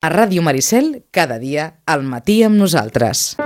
[0.00, 3.34] A Ràdio Maricel, cada dia, al matí amb nosaltres.
[3.36, 3.44] A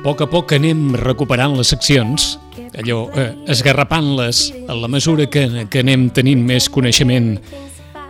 [0.00, 2.38] poc a poc anem recuperant les seccions,
[2.80, 7.34] allò, eh, esgarrapant-les a la mesura que, que anem tenint més coneixement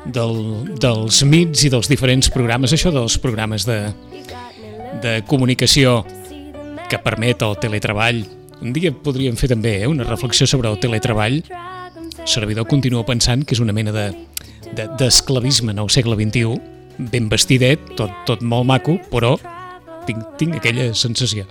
[0.07, 0.39] del,
[0.79, 3.81] dels mits i dels diferents programes, això dels programes de,
[5.03, 6.05] de comunicació
[6.91, 8.25] que permet el teletreball.
[8.61, 11.41] Un dia podríem fer també eh, una reflexió sobre el teletreball.
[11.41, 16.61] El servidor continua pensant que és una mena d'esclavisme de, de, en el segle XXI,
[17.11, 19.37] ben vestidet, tot, tot molt maco, però
[20.07, 21.47] tinc, tinc aquella sensació.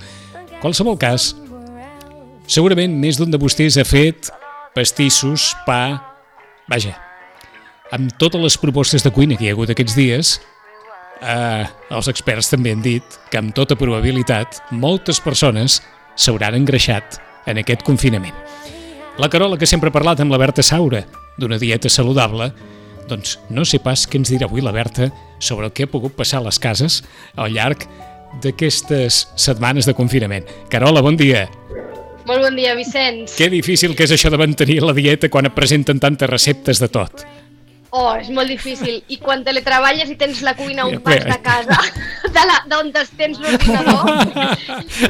[0.60, 1.32] Qualsevol cas,
[2.46, 4.30] segurament més d'un de vostès ha fet
[4.76, 6.06] pastissos, pa...
[6.70, 6.94] Vaja,
[7.96, 10.36] amb totes les propostes de cuina que hi ha hagut aquests dies,
[11.22, 15.80] eh, els experts també han dit que amb tota probabilitat moltes persones
[16.20, 18.36] s'hauran engreixat en aquest confinament.
[19.20, 21.04] La Carola, que sempre ha parlat amb la Berta Saura
[21.40, 22.52] d'una dieta saludable,
[23.10, 25.10] doncs no sé pas què ens dirà avui la Berta
[25.40, 27.02] sobre el que ha pogut passar a les cases
[27.36, 27.84] al llarg
[28.44, 30.46] d'aquestes setmanes de confinament.
[30.70, 31.48] Carola, bon dia.
[32.30, 33.34] Molt bon dia, Vicenç.
[33.40, 36.92] Que difícil que és això de mantenir la dieta quan et presenten tantes receptes de
[36.94, 37.26] tot.
[37.90, 39.00] Oh, és molt difícil.
[39.10, 41.78] I quan teletreballes i tens la cuina un pas de casa,
[42.70, 44.12] d'on tens l'ordinador,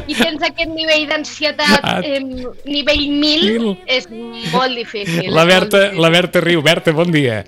[0.08, 2.22] i tens aquest nivell d'ansietat, eh,
[2.64, 4.08] nivell 1000, és
[4.54, 5.28] molt difícil.
[5.36, 6.64] La Berta, la Berta riu.
[6.64, 7.44] Berta, bon dia.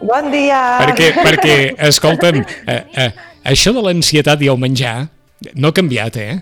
[0.00, 0.58] Bon dia!
[0.82, 1.54] Perquè, perquè
[1.86, 3.08] escolta'm, eh, eh,
[3.48, 5.06] això de l'ansietat i el menjar
[5.54, 6.36] no ha canviat, eh?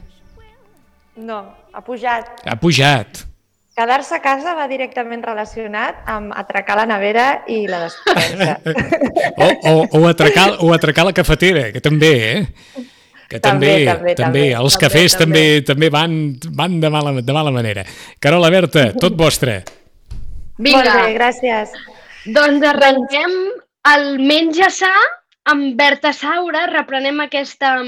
[1.20, 2.40] No, ha pujat.
[2.48, 3.22] Ha pujat.
[3.74, 8.60] Quedar-se a casa va directament relacionat amb atracar la nevera i la despensa.
[9.44, 12.84] o, o, o, atracar, o atracar la cafetera, que també, eh?
[13.26, 14.44] Que també, també, també, també.
[14.54, 16.16] els també, cafès també, també, també van,
[16.54, 17.82] van de, mala, de mala manera.
[18.22, 19.58] Carola Berta, tot vostre.
[20.62, 20.78] Vinga.
[20.78, 21.74] Molt bé, gràcies.
[22.30, 23.38] Doncs arrenquem
[23.90, 24.94] el menja sa
[25.50, 27.80] amb Berta Saura, reprenem aquesta,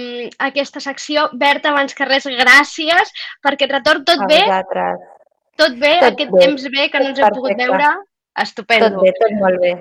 [0.50, 1.30] aquesta secció.
[1.38, 4.42] Berta, abans que res, gràcies, perquè et retorn tot a bé.
[4.50, 5.12] Vosaltres.
[5.56, 6.44] Tot bé, tot aquest bé.
[6.44, 7.90] temps bé que no ens hem pogut veure.
[8.42, 8.90] Estupendo.
[8.96, 9.74] Tot bé, tot molt bé.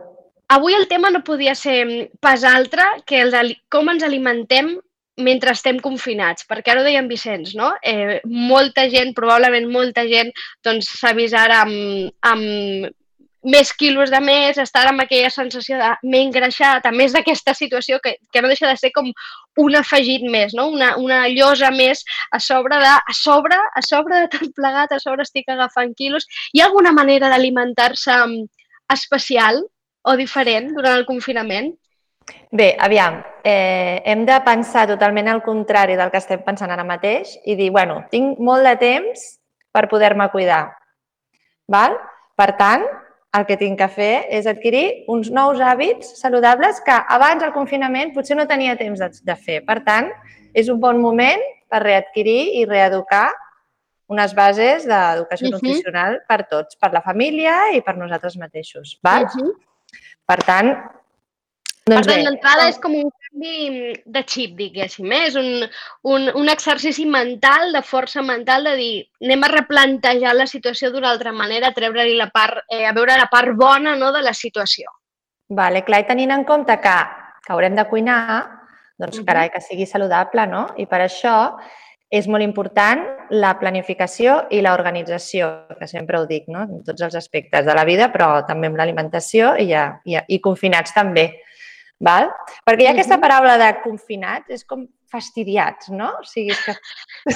[0.55, 4.75] Avui el tema no podia ser pas altre que el de com ens alimentem
[5.25, 7.71] mentre estem confinats, perquè ara ho deia en Vicenç, no?
[7.81, 10.31] Eh, molta gent, probablement molta gent,
[10.63, 12.91] doncs s'ha vist ara amb, amb
[13.45, 17.99] més quilos de més, estar amb aquella sensació de m'he engreixat, a més d'aquesta situació
[18.03, 19.11] que, que no deixa de ser com
[19.61, 20.67] un afegit més, no?
[20.73, 22.03] una, una llosa més
[22.33, 26.25] a sobre de, a sobre, a sobre de tot plegat, a sobre estic agafant quilos.
[26.53, 28.43] Hi ha alguna manera d'alimentar-se mm,
[28.97, 29.61] especial
[30.05, 31.73] o diferent durant el confinament?
[32.49, 37.35] Bé, aviam, eh, hem de pensar totalment al contrari del que estem pensant ara mateix
[37.45, 39.25] i dir, bueno, tinc molt de temps
[39.75, 40.63] per poder-me cuidar.
[41.69, 41.97] Val?
[42.35, 42.85] Per tant,
[43.37, 48.13] el que tinc que fer és adquirir uns nous hàbits saludables que abans del confinament
[48.15, 49.61] potser no tenia temps de, de fer.
[49.67, 50.11] Per tant,
[50.53, 51.41] és un bon moment
[51.71, 53.27] per readquirir i reeducar
[54.11, 55.55] unes bases d'educació uh -huh.
[55.57, 58.99] nutricional per tots, per la família i per nosaltres mateixos.
[59.01, 59.23] Val?
[59.23, 59.53] Uh -huh.
[60.25, 60.67] Per tant,
[61.85, 65.27] doncs per tant, l'entrada és com un canvi de xip, diguéssim, eh?
[65.27, 65.67] és un,
[66.03, 71.11] un, un exercici mental, de força mental, de dir, anem a replantejar la situació d'una
[71.11, 74.33] altra manera, a treure-li la part, eh, a veure la part bona no, de la
[74.33, 74.89] situació.
[75.49, 76.97] Vale, clar, i tenint en compte que,
[77.45, 78.45] que haurem de cuinar,
[78.97, 80.69] doncs, carai, que sigui saludable, no?
[80.79, 81.35] I per això
[82.09, 83.01] és molt important
[83.35, 86.61] la planificació i l'organització, que sempre ho dic, no?
[86.63, 90.39] en tots els aspectes de la vida, però també amb l'alimentació i, ja, i, i
[90.39, 91.25] confinats també.
[92.03, 92.27] Val?
[92.67, 96.09] Perquè hi ha aquesta paraula de confinats, és com fastidiats, no?
[96.19, 96.75] O sigui, és que...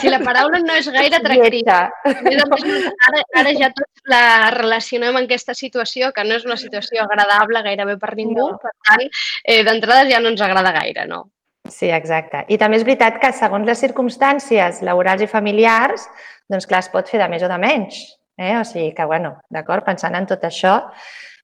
[0.02, 1.80] Si la paraula no és gaire atractiva.
[2.04, 7.64] Ara, ara ja tots la relacionem amb aquesta situació, que no és una situació agradable
[7.66, 8.60] gairebé per ningú, no.
[8.62, 9.08] per tant,
[9.46, 11.24] eh, d'entrada ja no ens agrada gaire, no?
[11.70, 12.44] Sí, exacte.
[12.50, 16.08] I també és veritat que segons les circumstàncies laborals i familiars,
[16.50, 18.02] doncs clar, es pot fer de més o de menys.
[18.40, 18.56] Eh?
[18.58, 20.80] O sigui que, bueno, d'acord, pensant en tot això,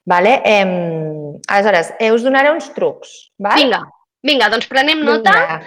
[0.05, 0.41] Vale?
[0.45, 3.31] Eh, aleshores, eh, us donaré uns trucs.
[3.37, 3.57] Val?
[3.57, 3.81] Vinga,
[4.21, 5.33] vinga, doncs prenem nota.
[5.33, 5.57] Vinga.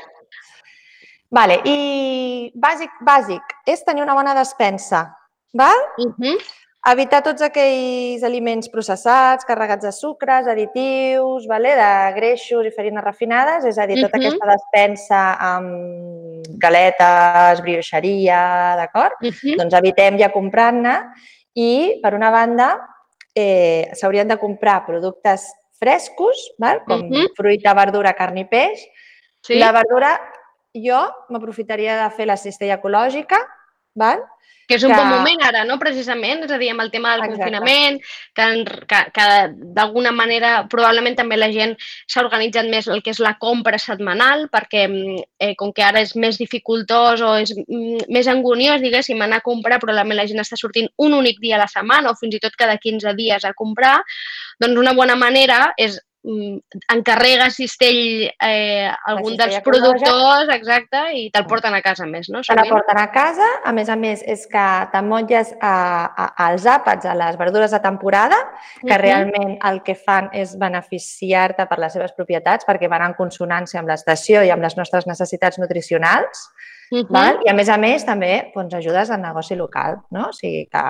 [1.30, 5.08] Vale, i bàsic, bàsic és tenir una bona despensa.
[5.52, 5.76] Val?
[5.98, 6.38] Uh -huh.
[6.88, 11.74] Evitar tots aquells aliments processats, carregats de sucres, additius, vale?
[11.74, 14.26] de greixos i farines refinades, és a dir, tota uh -huh.
[14.26, 19.12] aquesta despensa amb galetes, brioixeria, d'acord?
[19.20, 19.56] Uh -huh.
[19.58, 21.02] Doncs evitem ja comprant-ne
[21.54, 22.78] i, per una banda,
[23.38, 25.46] eh, s'haurien de comprar productes
[25.78, 26.82] frescos, val?
[26.86, 27.28] com uh -huh.
[27.36, 28.82] fruita, verdura, carn i peix.
[29.46, 29.58] Sí.
[29.58, 30.18] La verdura
[30.74, 30.98] jo
[31.30, 33.38] m'aprofitaria de fer la cistella ecològica,
[33.94, 34.24] val?
[34.68, 35.78] Que és un que- bon moment ara, no?
[35.80, 37.38] Precisament, és a dir, amb el tema del Exacte.
[37.40, 38.00] confinament,
[38.36, 38.48] que,
[38.90, 39.28] que, que
[39.78, 41.72] d'alguna manera probablement també la gent
[42.06, 46.02] s'ha organitzat més el que és la compra setmanal, perquè mm, eh, com que ara
[46.04, 50.44] és més dificultós o és mm, més anguniós, diguéssim, anar a comprar, probablement la gent
[50.44, 53.48] està sortint un únic dia a la setmana o fins i tot cada 15 dies
[53.48, 53.96] a comprar,
[54.60, 55.96] doncs una bona manera és
[56.92, 62.42] encarrega cistell eh, algun dels productors, exacte, i te'l porten a casa més, no?
[62.42, 63.46] Te la porten a casa.
[63.64, 65.74] A més a més, és que t'emmotlles a,
[66.48, 68.36] als àpats, a les verdures de temporada,
[68.80, 69.00] que Mhm.
[69.00, 73.88] realment el que fan és beneficiar-te per les seves propietats, perquè van en consonància amb
[73.88, 76.50] l'estació i amb les nostres necessitats nutricionals.
[76.90, 77.06] Mhm.
[77.10, 77.38] Val?
[77.44, 79.98] I a més a més, també doncs, ajudes al negoci local.
[80.10, 80.28] No?
[80.28, 80.84] O sigui que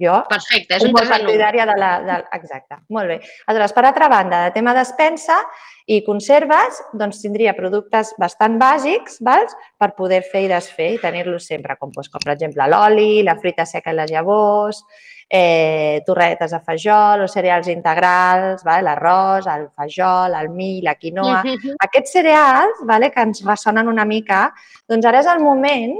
[0.00, 1.26] jo Perfecte, és un un bon 3 en 1.
[1.26, 1.90] partidària de la...
[2.06, 2.16] De...
[2.38, 3.18] Exacte, molt bé.
[3.46, 5.38] Aleshores, per altra banda, de tema despensa
[5.86, 9.54] i conserves, doncs tindria productes bastant bàsics vals?
[9.78, 13.34] per poder fer i desfer i tenir-los sempre, com, doncs, com per exemple l'oli, la
[13.40, 14.82] fruita seca i les llavors,
[15.28, 18.84] eh, torretes de fajol o cereals integrals, val?
[18.84, 21.42] l'arròs, el fajol, el mill, la quinoa...
[21.42, 21.76] Mhm.
[21.88, 24.52] Aquests cereals vale, que ens ressonen una mica,
[24.88, 25.98] doncs ara és el moment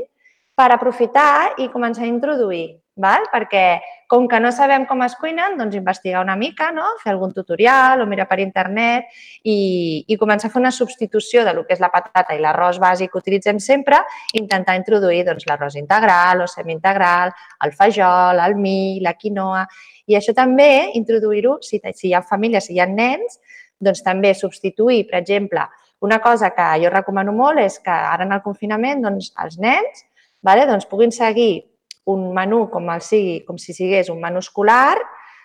[0.54, 3.24] per aprofitar i començar a introduir, val?
[3.32, 6.84] perquè com que no sabem com es cuinen, doncs investigar una mica, no?
[7.02, 9.08] fer algun tutorial o mirar per internet
[9.42, 12.80] i, i començar a fer una substitució de lo que és la patata i l'arròs
[12.82, 14.02] bàsic que utilitzem sempre,
[14.36, 17.32] intentar introduir doncs, l'arròs integral o semi-integral,
[17.64, 19.64] el fajol, el mill, la quinoa,
[20.06, 23.40] i això també introduir-ho, si, si hi ha famílies, si hi ha nens,
[23.82, 25.64] doncs també substituir, per exemple,
[26.02, 30.02] una cosa que jo recomano molt és que ara en el confinament doncs, els nens
[30.42, 31.71] vale, doncs, puguin seguir
[32.06, 34.98] un menú com, el sigui, com si sigués un menú escolar,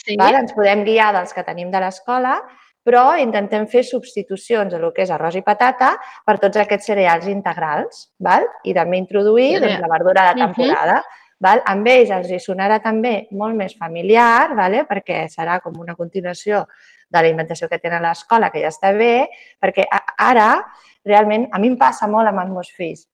[0.06, 0.16] Sí.
[0.18, 0.38] vale?
[0.40, 2.42] ens podem guiar dels que tenim de l'escola,
[2.86, 7.28] però intentem fer substitucions a lo que és arròs i patata per tots aquests cereals
[7.28, 8.46] integrals val?
[8.64, 9.70] i també introduir Cereal.
[9.70, 10.46] doncs, la verdura de Mhm.
[10.54, 11.04] temporada.
[11.40, 11.62] Val?
[11.66, 14.86] Amb ells els hi sonarà també molt més familiar, vale?
[14.88, 16.66] perquè serà com una continuació
[17.10, 19.30] de l'alimentació que tenen a l'escola, que ja està bé,
[19.62, 19.86] perquè
[20.18, 20.66] ara,
[21.06, 23.08] realment, a mi em passa molt amb els meus fills,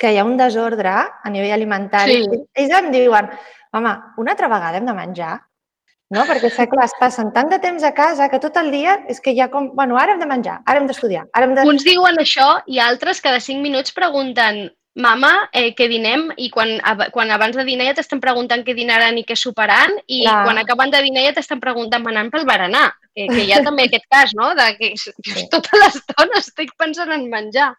[0.00, 2.22] que hi ha un desordre a nivell alimentari.
[2.24, 2.40] Sí.
[2.62, 3.28] Ells em diuen,
[3.76, 3.92] home,
[4.22, 5.34] una altra vegada hem de menjar?
[6.10, 6.24] No?
[6.26, 9.20] Perquè, és clar, es passen tant de temps a casa que tot el dia és
[9.22, 11.68] que ja com, bueno, ara hem de menjar, ara hem d'estudiar, ara hem de...
[11.70, 14.64] Uns diuen això i altres cada 5 minuts pregunten
[14.98, 16.24] mama, eh, què dinem?
[16.36, 19.94] I quan, ab- quan abans de dinar ja t'estan preguntant què dinaran i què soparan
[20.10, 20.40] i Clar.
[20.48, 22.88] quan acaben de dinar ja t'estan preguntant anant pel berenar.
[23.14, 24.50] Que, que hi ha també aquest cas, no?
[24.58, 25.46] De que Sí.
[25.52, 27.70] tota l'estona estic pensant en menjar.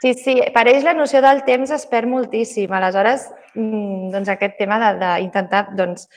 [0.00, 2.70] Sí, sí, per ells la noció del temps es perd moltíssim.
[2.72, 6.08] Aleshores, mm, doncs aquest tema de- d'intentar, doncs,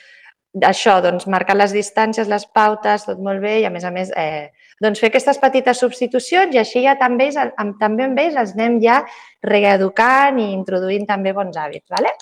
[0.60, 4.12] això, doncs, marcar les distàncies, les pautes, tot molt bé i, a més a més,
[4.16, 8.52] eh, doncs fer aquestes petites substitucions i així ja també, amb, també amb ells els
[8.52, 9.04] anem ja
[9.42, 12.12] reeducant i introduint també bons hàbits, ¿vale?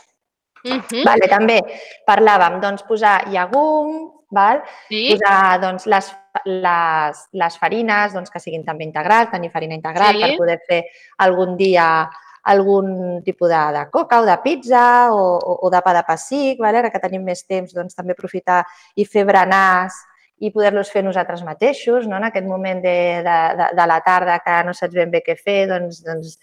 [0.64, 1.04] Mhm.
[1.04, 1.60] Vale, també
[2.06, 4.62] parlàvem, doncs, posar llegum, val?
[4.88, 10.14] Sí, posar doncs, les, les, les farines doncs, que siguin també integrals, tenir farina integral
[10.16, 10.22] Sí.
[10.22, 10.82] per poder fer
[11.18, 12.08] algun dia
[12.42, 16.58] algun tipus de, de coca o de pizza o, o, o de pa de pessic,
[16.58, 16.78] vale?
[16.78, 18.62] ara que tenim més temps, doncs, també aprofitar
[18.96, 19.98] i fer berenars
[20.40, 22.16] i poder-los fer nosaltres mateixos, no?
[22.16, 22.96] en aquest moment de,
[23.26, 26.38] de, de, de la tarda que no saps ben bé què fer, doncs, doncs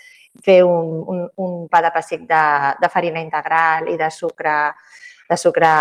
[0.46, 2.46] fer un, un, un pa de pessic de,
[2.78, 4.54] de farina integral i de sucre,
[5.28, 5.72] de sucre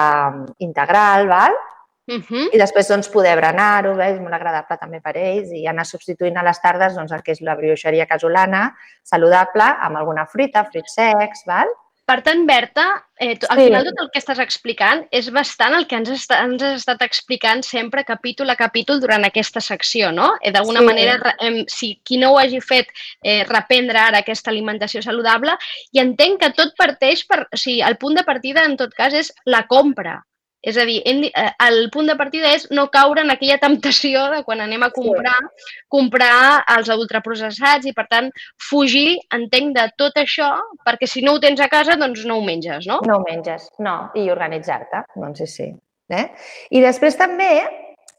[0.64, 1.60] integral, val?
[2.06, 2.50] Mhm.
[2.52, 6.42] i després doncs, poder berenar-ho, és molt agradable també per ells i anar substituint a
[6.46, 11.42] les tardes doncs, el que és la brioixeria casolana, saludable, amb alguna fruita, fruits secs,
[11.46, 11.66] val?
[12.06, 13.64] Per tant, Berta, eh, al Sí.
[13.64, 17.02] final tot el que estàs explicant és bastant el que ens, està, ens has estat
[17.02, 20.36] explicant sempre capítol a capítol durant aquesta secció, no?
[20.40, 20.86] Eh, D'alguna Sí.
[20.86, 22.86] manera, em, si qui no ho hagi fet,
[23.24, 25.58] eh, reprendre ara aquesta alimentació saludable
[25.90, 27.48] i entenc que tot parteix per...
[27.52, 30.22] O sigui, el punt de partida, en tot cas, és la compra.
[30.66, 34.26] És a dir, hem, eh, el punt de partida és no caure en aquella temptació
[34.32, 35.36] de quan anem a comprar,
[35.92, 38.32] comprar els ultraprocessats i, per tant,
[38.68, 40.50] fugir, entenc, de tot això,
[40.86, 43.00] perquè si no ho tens a casa, doncs no ho menges, no?
[43.06, 45.72] No ho menges, no, i organitzar-te, doncs sí, sí.
[46.10, 46.26] Eh?
[46.70, 47.50] I després també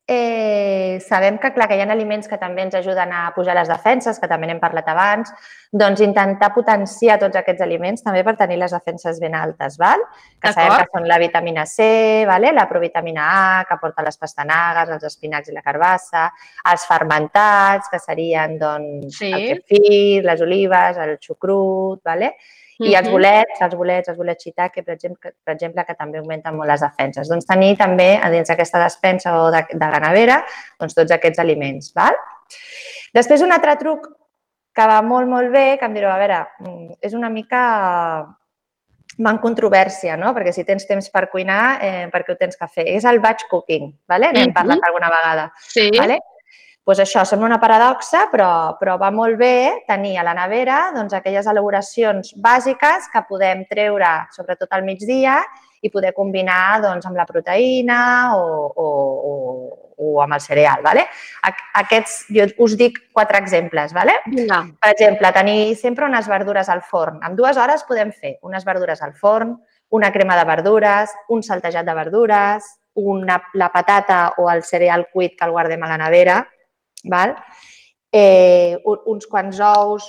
[0.07, 3.67] eh, sabem que, clar, que hi ha aliments que també ens ajuden a pujar les
[3.67, 5.33] defenses, que també n'hem parlat abans,
[5.71, 10.05] doncs intentar potenciar tots aquests aliments també per tenir les defenses ben altes, val?
[10.39, 12.53] que sabem que són la vitamina C, vale?
[12.55, 16.29] la provitamina A, que aporta les pastanagues, els espinacs i la carbassa,
[16.71, 19.33] els fermentats, que serien doncs, Sí.
[19.33, 22.37] el kefir, les olives, el xucrut, vale?
[22.85, 26.19] I els bolets, els bolets, els bolets shiitake, per exemple, que, per exemple, que també
[26.19, 27.29] augmenten molt les defenses.
[27.31, 30.43] Doncs tenir també a dins d'aquesta despensa o de, de la nevera
[30.79, 31.89] doncs tots aquests aliments.
[31.97, 32.17] Val?
[33.17, 34.05] Després, un altre truc
[34.77, 37.63] que va molt, molt bé, que em direu, a veure, mm, és una mica
[39.17, 40.33] va en controvèrsia, no?
[40.35, 42.85] Perquè si tens temps per cuinar, eh, per què ho tens que fer?
[42.93, 44.31] És el batch cooking, ¿vale?
[44.31, 44.53] n'hem mm -hmm.
[44.53, 45.51] parlat alguna vegada.
[45.57, 45.89] Sí.
[45.97, 46.19] ¿vale?
[46.87, 51.17] Pues això sembla una paradoxa, però, però va molt bé tenir a la nevera doncs,
[51.17, 55.41] aquelles elaboracions bàsiques que podem treure, sobretot al migdia,
[55.83, 57.99] i poder combinar doncs, amb la proteïna
[58.39, 59.35] o, o, o,
[59.99, 60.79] o amb el cereal.
[60.87, 61.03] ¿vale?
[61.83, 63.91] Aquests, jo us dic quatre exemples.
[63.91, 64.21] ¿vale?
[64.31, 64.63] Vinga.
[64.79, 67.19] Per exemple, tenir sempre unes verdures al forn.
[67.19, 69.57] En dues hores podem fer unes verdures al forn,
[69.91, 75.35] una crema de verdures, un saltejat de verdures, una, la patata o el cereal cuit
[75.35, 76.45] que el guardem a la nevera,
[77.11, 77.35] val?
[78.13, 80.07] Eh, uns quants ous,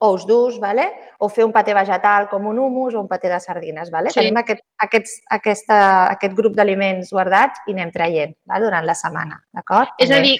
[0.00, 0.86] ous durs, vale?
[1.18, 3.90] o fer un paté vegetal com un humus o un paté de sardines.
[3.90, 4.12] Vale?
[4.12, 4.20] Sí.
[4.20, 5.78] Tenim aquest, aquests, aquesta,
[6.16, 8.66] aquest grup d'aliments guardats i anem traient vale?
[8.66, 9.40] durant la setmana.
[9.56, 9.94] D'acord?
[10.02, 10.36] És a dir,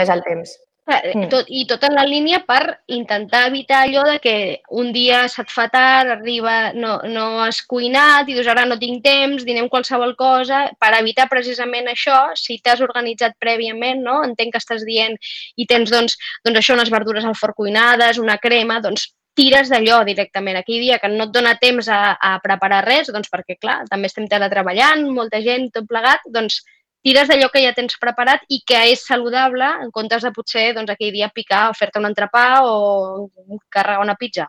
[0.00, 0.56] més el temps.
[0.84, 1.30] Mm.
[1.32, 4.34] Tot, I tot en la línia per intentar evitar allò de que
[4.68, 9.00] un dia se't fa tard, arriba, no, no has cuinat i dius ara no tinc
[9.06, 14.20] temps, dinem qualsevol cosa, per evitar precisament això, si t'has organitzat prèviament, no?
[14.28, 15.16] entenc que estàs dient
[15.56, 20.02] i tens doncs, doncs això, unes verdures al forn cuinades, una crema, doncs tires d'allò
[20.04, 20.60] directament.
[20.60, 24.12] Aquell dia que no et dona temps a, a preparar res, doncs perquè, clar, també
[24.12, 26.60] estem teletreballant, molta gent, tot plegat, doncs
[27.04, 30.90] tires d'allò que ja tens preparat i que és saludable en comptes de potser doncs,
[30.94, 33.28] aquell dia picar o fer-te un entrepà o
[33.68, 34.48] carregar una pizza.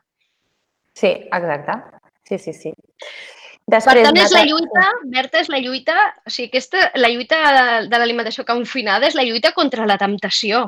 [0.95, 1.75] Sí, exacte.
[2.25, 2.71] Sí, sí, sí.
[3.65, 7.39] Després, per tant, és la lluita, Berta, és la lluita, o sigui, aquesta, la lluita
[7.41, 10.67] de, de l'alimentació confinada és la lluita contra la temptació.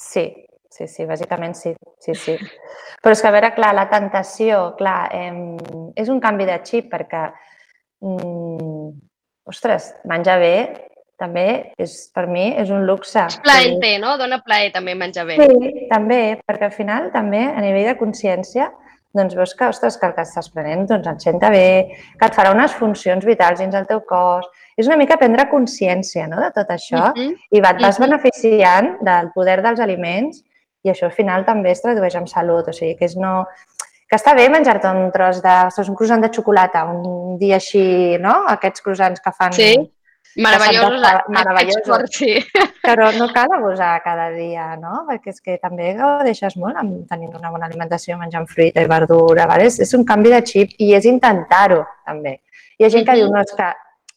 [0.00, 0.24] Sí,
[0.72, 2.38] sí, sí, bàsicament sí, sí, sí.
[3.04, 6.88] Però és que, a veure, clar, la tentació, clar, eh, és un canvi de xip
[6.92, 7.26] perquè
[8.00, 8.88] mm,
[9.50, 10.54] ostres, menjar bé
[11.20, 13.26] també és, per mi és un luxe.
[13.28, 14.14] És plaer, no?
[14.16, 15.36] Dona plaer també menjar bé.
[15.36, 18.70] Sí, també, perquè al final també a nivell de consciència
[19.12, 22.36] doncs veus que, ostres, que el que estàs prenent doncs, et senta bé, que et
[22.36, 24.46] farà unes funcions vitals dins el teu cos.
[24.78, 27.34] És una mica prendre consciència no, de tot això uh -huh.
[27.50, 27.90] i et vas uh Mhm.
[27.90, 28.06] -huh.
[28.06, 30.44] beneficiant del poder dels aliments
[30.84, 32.68] i això al final també es tradueix en salut.
[32.68, 33.46] O sigui, que és no,
[34.10, 38.44] que està bé menjar-te un tros de, un croissant de xocolata un dia així, no?
[38.50, 39.52] Aquests croissants que fan...
[39.54, 39.70] Sí,
[40.36, 41.00] meravellosos.
[41.00, 42.10] Santa- meravellosos.
[42.16, 42.34] Sí.
[42.86, 45.04] Però no cal abusar cada dia, no?
[45.08, 49.46] Perquè és que també gaudeixes molt amb tenint una bona alimentació, menjant fruita i verdura,
[49.50, 49.66] ¿vale?
[49.70, 52.40] és, és un canvi de xip i és intentar-ho, també.
[52.78, 53.20] Hi ha gent que Mhm.
[53.20, 53.70] diu, no, és que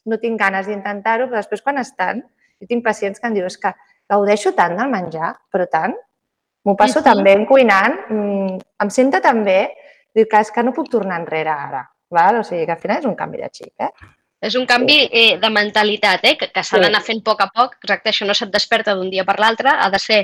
[0.05, 2.23] no tinc ganes d'intentar-ho, però després quan estan,
[2.61, 3.73] jo tinc pacients que em diuen, és que
[4.09, 5.93] gaudeixo tant del menjar, però tant,
[6.65, 7.03] m'ho passo Mhm.
[7.03, 9.73] tan bé cuinant, mm, em sento tan bé,
[10.15, 12.41] dic que és que no puc tornar enrere ara, val?
[12.41, 13.89] o sigui que al final és un canvi de xip, eh?
[14.43, 16.33] És un canvi eh, de mentalitat, eh?
[16.35, 17.77] que, que s'ha d'anar fent a poc a poc.
[17.81, 20.17] Exacte, això no se't desperta d'un dia per l'altre, ha de ser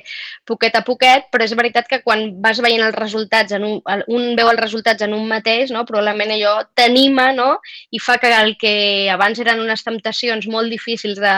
[0.43, 4.03] poquet a poquet, però és veritat que quan vas veient els resultats, en un, el-
[4.11, 5.85] un veu els resultats en un mateix, no?
[5.87, 7.61] probablement allò t'anima no?
[7.95, 11.35] i fa que el que abans eren unes temptacions molt difícils de,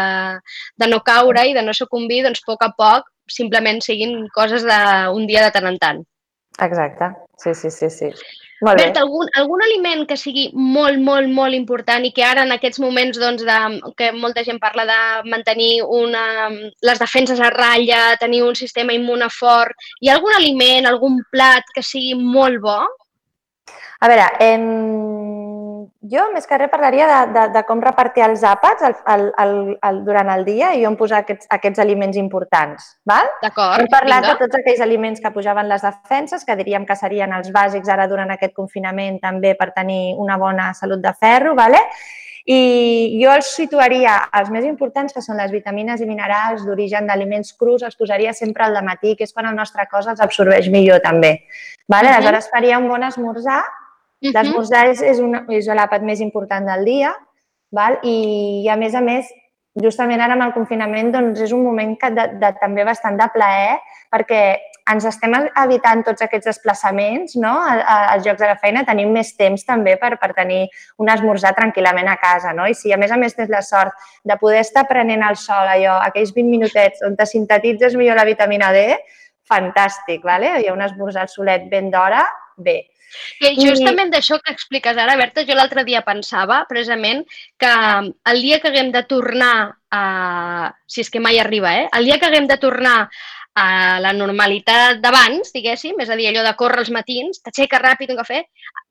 [0.82, 4.66] de no caure i de no sucumbir, doncs a poc a poc simplement siguin coses
[4.66, 6.02] d'un dia de tant en tant.
[6.60, 8.12] Exacte, sí, sí, sí, sí.
[8.62, 8.84] Molt bé.
[8.86, 12.78] Berta, algun, algun aliment que sigui molt, molt, molt important i que ara en aquests
[12.84, 13.58] moments doncs, de,
[13.98, 15.00] que molta gent parla de
[15.34, 16.26] mantenir una,
[16.86, 21.74] les defenses a ratlla, tenir un sistema immune fort, hi ha algun aliment, algun plat
[21.74, 22.78] que sigui molt bo?
[24.02, 24.70] A veure, em...
[26.02, 29.54] jo més que res parlaria de, de, de com repartir els àpats el, el, el,
[29.90, 32.88] el, durant el dia i on posar aquests, aquests aliments importants.
[33.06, 33.30] Val?
[33.44, 34.34] D'acord, Hem parlat vinga.
[34.34, 38.08] de tots aquells aliments que pujaven les defenses, que diríem que serien els bàsics ara
[38.10, 41.86] durant aquest confinament també per tenir una bona salut de ferro, vale?
[42.50, 47.54] i jo els situaria, els més importants, que són les vitamines i minerals d'origen d'aliments
[47.54, 51.04] crus, els posaria sempre al matí, que és quan el nostre cos els absorbeix millor
[51.06, 51.44] també.
[51.88, 52.10] Vale?
[52.10, 52.16] Mhm.
[52.16, 53.62] Aleshores faria un bon esmorzar,
[54.22, 57.14] L'esmorzar és, és, una, és l'àpat més important del dia
[57.74, 57.98] val?
[58.04, 58.18] I,
[58.62, 59.30] i, a més a més,
[59.82, 63.28] justament ara amb el confinament doncs és un moment que de, de, també bastant de
[63.34, 63.80] plaer
[64.12, 64.42] perquè
[64.92, 67.54] ens estem evitant tots aquests desplaçaments no?
[67.64, 70.66] A, a, als llocs de la feina, tenim més temps també per, per tenir
[71.00, 72.52] un esmorzar tranquil·lament a casa.
[72.58, 72.68] No?
[72.68, 73.96] I si a més a més tens la sort
[74.28, 78.28] de poder estar prenent el sol, allò, aquells 20 minutets on te sintetitzes millor la
[78.28, 78.98] vitamina D,
[79.48, 80.58] fantàstic, vale?
[80.60, 82.26] hi ha un esmorzar al solet ben d'hora,
[82.58, 82.80] bé.
[83.42, 87.26] Que justament d'això que expliques ara, Berta, jo l'altre dia pensava precisament
[87.60, 87.72] que
[88.32, 89.56] el dia que haguem de tornar
[89.92, 90.72] a...
[90.88, 91.90] si és que mai arriba, eh?
[91.98, 92.96] El dia que haguem de tornar
[93.60, 98.14] a la normalitat d'abans, diguéssim, és a dir, allò de córrer els matins, t'aixeques ràpid
[98.14, 98.46] un cafè,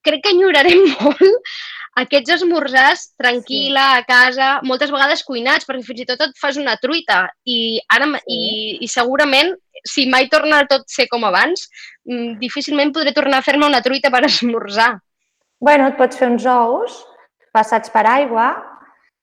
[0.05, 1.57] crec que enyorarem molt
[2.03, 6.77] aquests esmorzars tranquil·la, a casa, moltes vegades cuinats, perquè fins i tot et fas una
[6.81, 8.37] truita i, ara, sí.
[8.37, 9.55] i, i segurament
[9.85, 11.69] si mai torna a tot ser com abans,
[12.09, 14.95] mm, difícilment podré tornar a fer-me una truita per esmorzar.
[15.61, 17.01] Bueno, et pots fer uns ous
[17.53, 18.53] passats per aigua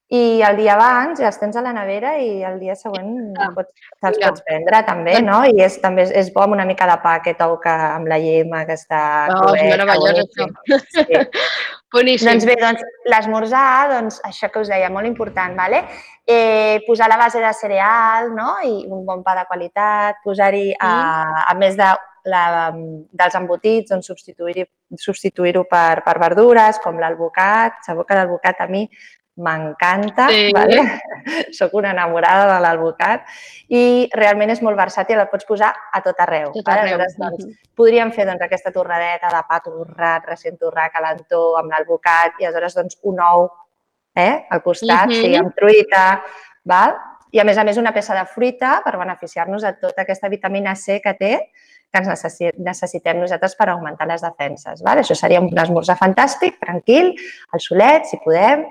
[0.08, 3.50] i el dia abans ja els tens a la nevera i el dia següent ah,
[3.56, 5.42] pots, te'ls pots prendre també, no?
[5.44, 8.08] I és, també és, és bo amb una mica de pa aquest ou que, amb
[8.08, 9.02] la llema que està
[9.34, 9.66] oh, cruet.
[9.66, 10.48] És meravellós, això.
[10.96, 11.20] Sí.
[11.94, 12.28] Boníssim.
[12.28, 15.86] Doncs bé, doncs, l'esmorzar, doncs, això que us deia, molt important, ¿vale?
[16.28, 18.58] Eh, posar la base de cereal no?
[18.60, 20.84] i un bon pa de qualitat, posar-hi, mm.
[20.84, 21.88] a, a més de
[22.28, 22.44] la,
[22.76, 24.68] dels embotits, doncs substituir-ho
[25.00, 27.80] substituir per, per verdures, com l'albocat.
[27.88, 28.86] Sabeu que l'albocat a mi
[29.38, 30.50] m'encanta, sí.
[30.56, 30.82] vale?
[31.58, 33.28] soc una enamorada de l'albocat
[33.70, 36.52] i realment és molt versàtil, el pots posar a tot arreu.
[36.56, 36.86] Tot vale?
[36.86, 36.98] arreu.
[36.98, 42.42] Aleshores, doncs, podríem fer doncs, aquesta torradeta de pa torrat, recent torrat, calentó, amb l'albocat
[42.42, 43.48] i aleshores doncs, un ou
[44.18, 44.48] eh?
[44.50, 45.22] al costat, uh -huh.
[45.22, 46.24] sí, amb truita,
[46.66, 46.98] val?
[47.32, 50.76] i a més a més una peça de fruita per beneficiar-nos de tota aquesta vitamina
[50.76, 51.34] C que té
[51.92, 54.84] que ens necessitem nosaltres per augmentar les defenses.
[54.84, 55.00] Val?
[55.00, 57.14] Això seria un esmorzar fantàstic, tranquil,
[57.52, 58.66] al solet, si podem,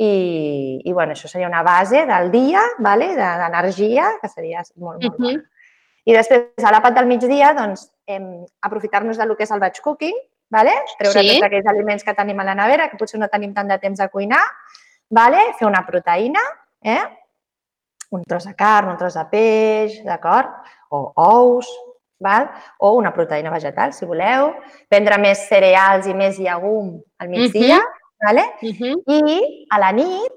[0.00, 3.10] i, i bueno, això seria una base del dia, vale?
[3.18, 5.32] d'energia, que seria molt, molt bona.
[5.32, 5.42] Uh -huh.
[6.04, 7.92] I després, a l'àpat del migdia, doncs,
[8.62, 10.16] aprofitar-nos del que és el batch cooking,
[10.48, 10.72] vale?
[10.98, 11.28] treure sí.
[11.28, 14.00] tots aquells aliments que tenim a la nevera, que potser no tenim tant de temps
[14.00, 14.42] a cuinar,
[15.10, 15.52] vale?
[15.58, 16.40] fer una proteïna,
[16.82, 17.04] eh?
[18.10, 20.48] un tros de carn, un tros de peix, d'acord?
[20.88, 21.66] O ous,
[22.18, 22.50] val?
[22.78, 24.54] o una proteïna vegetal, si voleu.
[24.88, 28.44] Prendre més cereals i més llegum al migdia, uh -huh Vale?
[28.62, 28.94] Uh -huh.
[29.06, 30.32] I a la nit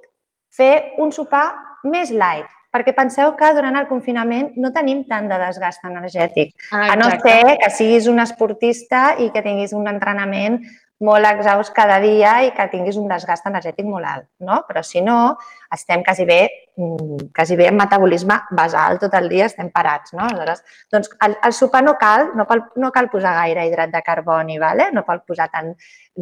[0.49, 5.37] fer un sopar més light, perquè penseu que durant el confinament no tenim tant de
[5.37, 6.55] desgast energètic.
[6.71, 10.61] Ah, a no ser que siguis un esportista i que tinguis un entrenament
[11.01, 14.61] molt exhaust cada dia i que tinguis un desgast energètic molt alt, no?
[14.67, 15.35] Però si no,
[15.73, 16.39] estem quasi bé,
[16.77, 20.23] mm, quasi bé en metabolisme basal tot el dia, estem parats, no?
[20.23, 24.01] Aleshores, doncs el, el sopar no cal, no, cal, no cal posar gaire hidrat de
[24.01, 24.91] carboni, vale?
[24.93, 25.73] no cal posar tant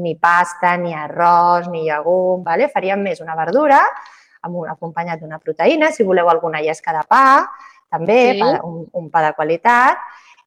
[0.01, 2.71] ni pasta, ni arròs, ni llegum, vale?
[2.73, 3.83] faríem més una verdura
[4.41, 7.45] amb un, acompanyat d'una proteïna, si voleu alguna llesca de pa,
[7.91, 8.39] també, sí.
[8.41, 10.01] pa, un, un pa de qualitat,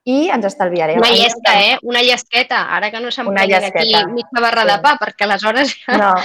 [0.05, 0.99] i ens estalviarem.
[1.01, 1.79] Una llesca, eh?
[1.83, 4.71] Una llesqueta, ara que no se'm prengui aquí mitja barra sí.
[4.71, 5.97] de pa, perquè aleshores ja...
[6.01, 6.13] No.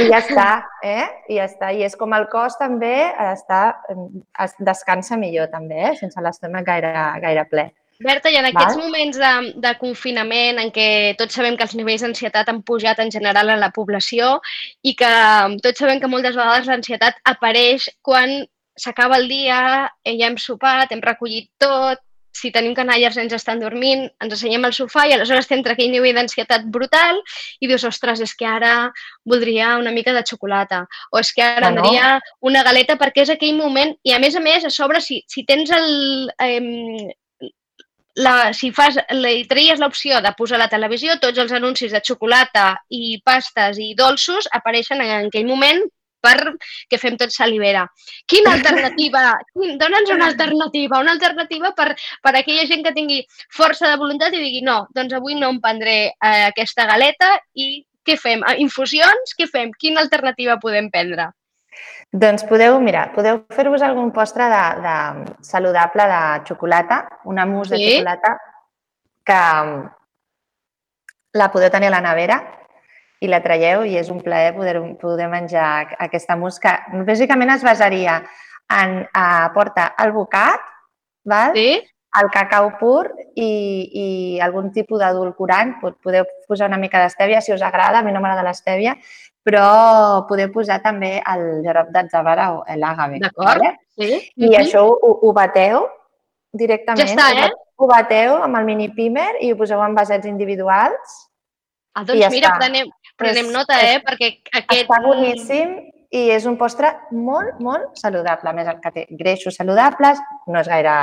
[0.00, 0.50] I ja està,
[0.86, 1.06] eh?
[1.28, 1.72] I ja està.
[1.74, 2.94] I és com el cos també
[3.32, 3.60] està,
[4.46, 5.94] es descansa millor també, eh?
[5.98, 7.66] sense l'estómac gaire, gaire ple.
[8.00, 8.86] Berta, i en aquests Val?
[8.86, 13.10] moments de, de confinament en què tots sabem que els nivells d'ansietat han pujat en
[13.12, 14.38] general en la població
[14.80, 15.10] i que
[15.66, 18.46] tots sabem que moltes vegades l'ansietat apareix quan
[18.80, 19.60] s'acaba el dia,
[20.04, 22.00] eh, ja hem sopat, hem recollit tot,
[22.32, 25.90] si tenim canalles ens estan dormint, ens assenyem al sofà i aleshores estem entre aquell
[25.92, 27.18] nivell d'ansietat brutal
[27.60, 28.90] i dius, ostres, és que ara
[29.28, 31.82] voldria una mica de xocolata o és que ara no.
[31.82, 35.24] voldria una galeta perquè és aquell moment i a més a més a sobre si,
[35.28, 36.30] si tens el...
[36.40, 37.16] Eh,
[38.20, 42.00] la, si fas, li treies l'opció de posar a la televisió, tots els anuncis de
[42.04, 45.80] xocolata i pastes i dolços apareixen en aquell moment
[46.20, 46.54] per
[46.88, 47.86] que fem tot salivera.
[48.28, 49.24] Quina alternativa?
[49.54, 53.20] Dóna'ns una alternativa, una alternativa per, per aquella gent que tingui
[53.56, 57.72] força de voluntat i digui no, doncs avui no em prendré eh, aquesta galeta i
[58.06, 58.44] què fem?
[58.46, 59.36] Eh, infusions?
[59.38, 59.74] Què fem?
[59.78, 61.30] Quina alternativa podem prendre?
[62.10, 64.94] Doncs podeu, mira, podeu fer-vos algun postre de, de
[65.46, 67.84] saludable de xocolata, una mousse sí?
[67.84, 68.32] de xocolata
[69.30, 69.42] que
[71.38, 72.40] la podeu tenir a la nevera
[73.20, 76.78] i la traieu i és un plaer poder, poder menjar aquesta musca.
[77.06, 78.20] Bàsicament es basaria
[78.72, 80.60] en a, porta el bocat,
[81.28, 81.52] val?
[81.54, 81.80] Sí?
[82.18, 83.04] el cacau pur
[83.38, 84.06] i, i
[84.42, 85.76] algun tipus d'adulcorant.
[85.80, 88.96] Podeu posar una mica d'estèvia si us agrada, a mi no m'agrada l'estèvia,
[89.46, 93.20] però podeu posar també el gerop d'atzavara o l'àgave.
[93.22, 93.76] D'acord, vale?
[93.94, 94.10] sí.
[94.36, 94.60] I mm -hmm.
[94.60, 95.86] això ho, ho bateu
[96.52, 97.06] directament.
[97.06, 97.50] Ja està, eh?
[97.76, 101.29] Ho bateu amb el mini pimer i ho poseu en vasets individuals
[101.94, 102.58] Ah, doncs mira, està.
[102.60, 103.96] prenem, prenem és, nota, eh?
[103.96, 104.30] És, perquè
[104.62, 104.84] aquest...
[104.84, 105.74] Està boníssim
[106.10, 108.50] i és un postre molt, molt saludable.
[108.50, 110.18] A més, que té greixos saludables,
[110.50, 110.94] no és gaire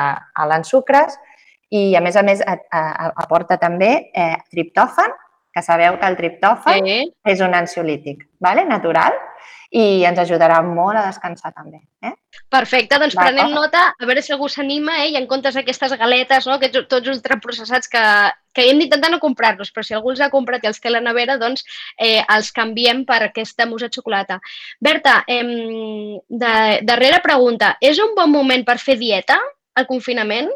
[0.43, 1.15] alt en sucres
[1.69, 5.15] i, a més a més, aporta també eh, triptòfan,
[5.57, 6.97] que sabeu que el triptòfan sí.
[7.25, 8.63] és un ansiolític vale?
[8.67, 9.15] natural
[9.71, 11.81] i ens ajudarà molt a descansar també.
[12.03, 12.13] Eh?
[12.51, 15.09] Perfecte, doncs prenem nota, a veure si algú s'anima eh?
[15.11, 16.55] i en comptes d'aquestes galetes, no?
[16.55, 18.03] aquests tots ultraprocessats que,
[18.55, 20.95] que hem d'intentar no comprar-los, però si algú els ha comprat i els té a
[20.95, 21.65] la nevera, doncs
[21.99, 24.39] eh, els canviem per aquesta musa de xocolata.
[24.79, 25.43] Berta, eh,
[26.29, 26.53] de,
[26.87, 29.39] darrera pregunta, és un bon moment per fer dieta,
[29.77, 30.53] el confinament?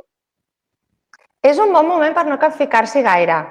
[1.43, 3.41] És un bon moment per no capficar-s'hi gaire.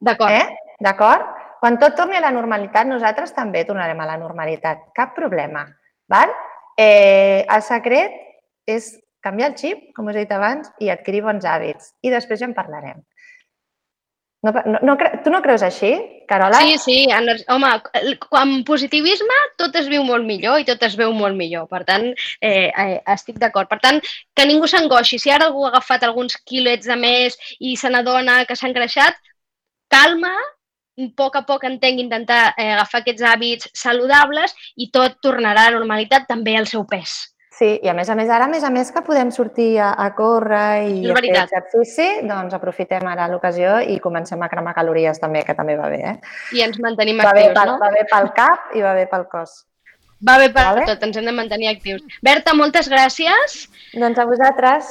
[0.00, 0.32] D'acord.
[0.32, 0.76] Eh?
[0.80, 1.39] D'acord?
[1.60, 4.88] Quan tot torni a la normalitat, nosaltres també tornarem a la normalitat.
[4.96, 5.66] Cap problema.
[6.10, 6.32] Val?
[6.80, 8.16] Eh, el secret
[8.66, 11.94] és canviar el xip, com us he dit abans, i adquirir bons hàbits.
[12.02, 13.04] I després ja en parlarem.
[14.42, 15.90] No, no, no, tu no creus així,
[16.28, 16.62] Carola?
[16.64, 16.94] Sí, sí.
[17.52, 17.72] Home,
[18.40, 21.66] amb positivisme tot es viu molt millor i tot es veu molt millor.
[21.68, 22.06] Per tant,
[22.40, 23.68] eh, eh, estic d'acord.
[23.68, 24.00] Per tant,
[24.32, 25.18] que ningú s'angoixi.
[25.20, 29.20] Si ara algú ha agafat alguns quilets de més i se n'adona que s'ha engreixat,
[29.92, 30.32] calma,
[31.00, 35.74] a poc a poc entenc intentar eh, agafar aquests hàbits saludables i tot tornarà a
[35.74, 37.18] la normalitat també al seu pes.
[37.60, 39.90] Sí, i a més a més, ara, a més a més, que podem sortir a,
[40.00, 45.20] a córrer i a fer exercici, doncs aprofitem ara l'ocasió i comencem a cremar calories
[45.20, 46.14] també, que també va bé, eh?
[46.56, 47.80] I ens mantenim va actius, pel, no?
[47.82, 49.58] Va bé pel cap i va bé pel cos.
[50.24, 50.86] Va bé per vale?
[50.88, 52.00] tot, ens hem de mantenir actius.
[52.24, 53.60] Berta, moltes gràcies.
[53.92, 54.90] Doncs a vosaltres.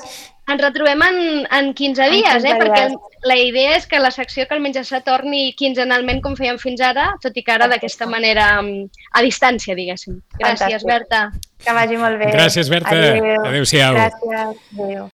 [0.50, 2.56] Ens retrobem en, en 15 dies, en 15 eh?
[2.56, 2.64] Dies.
[2.64, 6.60] perquè la idea és que la secció que el menjar se torni quinzenalment com fèiem
[6.62, 10.20] fins ara, tot i que ara d'aquesta manera mm, a distància, diguéssim.
[10.40, 10.90] Gràcies, Fantàstic.
[10.90, 11.24] Berta.
[11.64, 12.34] Que vagi molt bé.
[12.34, 12.96] Gràcies, Berta.
[12.96, 13.46] Adéu.
[13.46, 14.00] Adéu-siau.
[14.00, 14.68] Gràcies.
[14.80, 15.08] Adéu.